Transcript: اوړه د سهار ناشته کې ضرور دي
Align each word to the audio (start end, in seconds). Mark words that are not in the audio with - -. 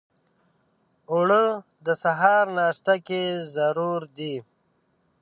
اوړه 1.11 1.43
د 1.85 1.87
سهار 2.03 2.45
ناشته 2.57 2.93
کې 3.07 3.21
ضرور 3.55 4.01
دي 4.17 4.35